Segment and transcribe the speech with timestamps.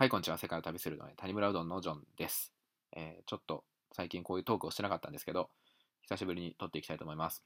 [0.00, 0.38] はい、こんにちは。
[0.38, 2.54] 世界を旅するのね、谷村うどんのジョンです。
[2.96, 5.50] えーちょっと最近こういうトークをしてなかったんですけど、
[6.00, 7.44] 久しぶりに撮っていきたいと思います。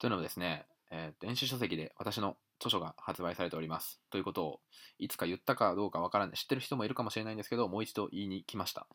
[0.00, 4.00] というのもですね、えー電子書籍で私の著書が発売されております。
[4.10, 4.60] ということを、
[4.98, 8.88] いつか言ったかどうかわからない、知ってる人もいるかもしれないんですけど、もう一度言いに来ました。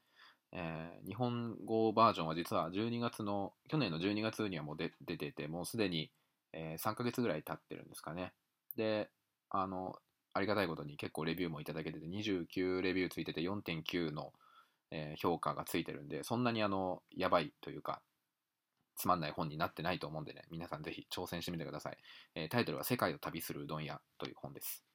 [0.51, 6.11] えー日本語バージョンは実は12月の、去年の12月にはもう出出てて、もうすでに、
[6.51, 8.33] え3ヶ月ぐらい経ってるんですかね。
[8.75, 9.09] で、
[9.49, 9.95] あの、
[10.37, 14.33] ありがたいことに結構レビューもいただけてて、29レビューついてて4.9の、
[14.91, 18.01] え評価がついてるんで、そんなにあの、やばいというか、
[18.95, 21.97] つまんない本になってないと思うんでね、皆さんぜひ挑戦してみてください。
[22.35, 24.85] えータイトルは世界を旅するうどん屋という本です。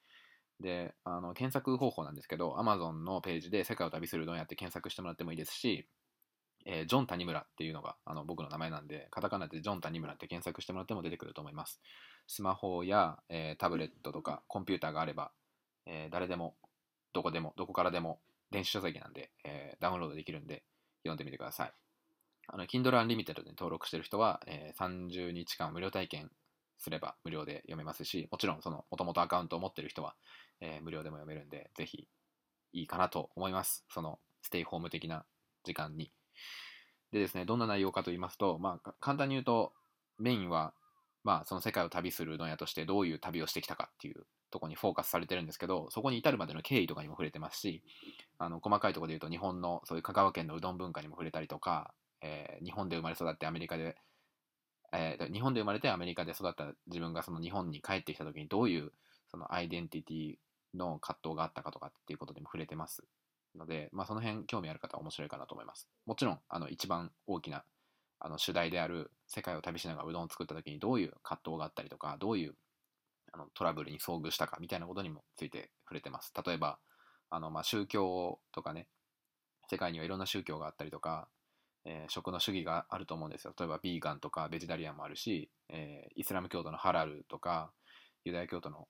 [0.61, 5.89] で、あの、検索方法なんですけど、Amazon のページで世界を旅するうどん屋って検索してもらってもいいですし、
[6.65, 11.81] えージョン谷村っていうのがあの僕の名前なんで、カタカナでジョン谷村って検索してもらっても出てくると思います。
[12.27, 15.33] スマホや、えータブレットとかコンピューターがあれば、
[15.87, 16.57] えー誰でも、
[17.13, 18.21] どこでも、どこからでも、
[18.51, 20.63] 電子書籍なんで、えダウンロードできるんで、
[21.03, 21.73] 読んでみてください。
[22.49, 26.31] あの、Kindle Unlimited に登録してる人は、え30日間無料体験
[26.79, 30.15] すれば無料で読めますし、もちろん、その、もともとアカウントを持ってる人は、
[30.61, 32.09] え無料でも読めるんで、ぜひ、
[32.73, 33.85] いいかなと思います。
[33.89, 35.25] その、ステイホーム的な
[35.65, 36.13] 時間に。
[37.13, 39.73] でですね、どんな内容かと言いますと、まあ、簡単に言うと、
[40.19, 40.75] メインは、
[41.25, 47.83] まあ、その世界を旅するうどん屋としてどういう旅をしてきたかっていうところにフォーカスされてるんですけど、そこに至るまでの経緯とかにも触れてますし、
[48.39, 53.97] あの細かいところで言うと日本のそういう香川県のうどん文化にも触れたりとか、えー日本で生まれ育ってアメリカで、
[54.93, 58.93] えー日本で生まれてアメリカで育った自分がその日本に帰ってきた時にどういう
[59.31, 60.35] そのアイデンティティ
[60.75, 63.05] の葛藤があったかとかっていうことにも触れてます。
[63.59, 65.89] ので、まあ、その辺興味ある方は面白いかなと思います。
[66.07, 67.65] もちろんあの一番大きな
[68.19, 72.55] あの主題である世界を旅しながらうどんを作った時にどういう葛藤があったりとかどういう
[73.33, 76.33] あのトラブルに遭遇したかみたいなことにもついて触れてます。
[76.47, 76.79] 例えば
[77.31, 78.89] あの、まあ、宗教とかね
[79.71, 81.29] 世界にはいろんな宗教があったりとか、
[81.85, 83.55] えー食の主義があると思うんですよ。
[83.59, 87.73] 例えばビーガンとかベジタリアンもあるし、えーイスラム教徒のハラルとか
[88.25, 88.87] ユダヤ教徒の、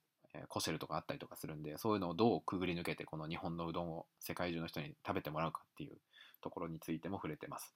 [0.49, 5.99] コシェルとかあったりとかするんでそういうのをどうくぐり抜けてこの日本のうどんを世界中の人に食べてもらうかっていう
[6.41, 7.75] ところについても触れてます。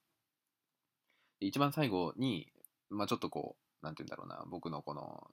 [1.39, 2.51] 一番最後に、
[2.89, 5.23] まあ、ちょっとこうなんて言うんだろうな僕のこの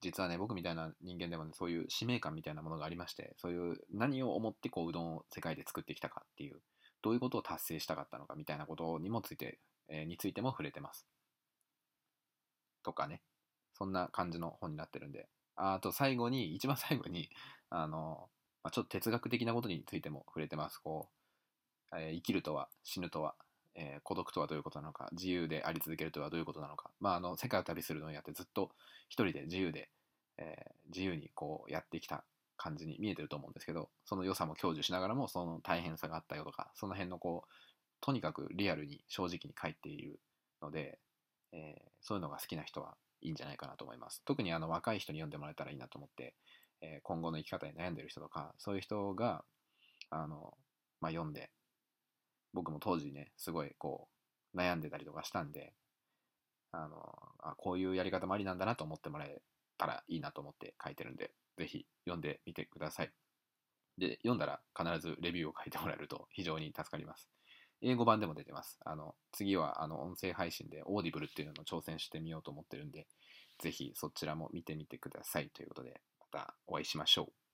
[0.00, 6.60] 実はね僕みたいな人間でもねそういう使命感みたいなものがありましてそういう何を思ってこううどんを世界で作ってきたかっていう
[7.02, 11.06] どういうことを達成したかったのかみたいなことにもついて、えーについても触れてます
[12.82, 13.22] とかね
[13.74, 17.30] そんな感じの本になってるんであと最後に一番最後に
[17.70, 18.28] あの、
[18.62, 20.78] まあ、ちょっと哲学的なことについても触れてます。
[20.78, 21.08] こ
[21.92, 23.34] う、えー生きるとは死ぬとは
[23.74, 28.70] えー孤独とはどういうことなのか自由であり続けるとはどういうことなのか、まあ、あの世界を旅するのをやってずっと
[29.08, 29.90] 一人で自由で、
[30.38, 32.24] えー自由にこうやってきた
[32.58, 37.50] 感じに見えてると思うんですけどその良さも享受しながらもその大変さがあったよとかその辺のこう
[38.02, 40.20] とにかくリアルに正直に書いている
[40.60, 40.98] ので、
[41.52, 44.22] えーそういうのが好きな人はいいんじゃないかなと思います。
[44.24, 46.34] 特にあの若い人に読んでもらえたらいいなと思って、
[46.80, 49.44] えー今後の生き方に悩んでる人とかそういう人が
[50.10, 50.54] あの、
[51.00, 51.50] まあ、読んで
[52.52, 54.08] 僕も当時ねすごいこ
[54.54, 55.72] う悩んでたりとかしたんで
[56.72, 56.96] あの
[57.38, 59.40] あこういうやり方もありなんだなと思ってもらえ
[59.78, 63.12] たらいいなと思って書いてるんでぜひ読んでみてください。
[63.98, 67.28] で読んだら必ずレビューを書いてもらえると非常に助かります。
[67.82, 68.78] 英語版でも出てます。
[68.84, 73.06] あの次はあの音声配信で Audible っていうのを挑戦してみようと思ってるんで
[73.58, 77.51] ぜひそちらも見てみてくださいということでまたお会いしましょう。